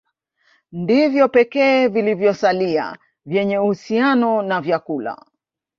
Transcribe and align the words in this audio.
Ndivyo 0.71 1.27
pekee 1.29 1.87
vilivyosalia 1.87 2.97
vyenye 3.25 3.57
uhusiano 3.59 4.41
na 4.41 4.61
vyakula 4.61 5.25